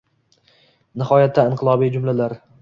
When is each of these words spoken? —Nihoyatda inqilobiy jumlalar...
—Nihoyatda 1.01 1.45
inqilobiy 1.51 1.93
jumlalar... 1.99 2.37